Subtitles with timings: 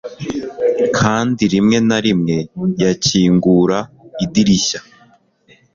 [0.97, 2.37] kandi rimwe na rimwe
[2.83, 3.77] yakingura
[4.23, 4.79] idirishya